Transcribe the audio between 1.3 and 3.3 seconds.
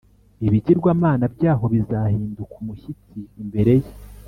byaho bizahinda umushyitsi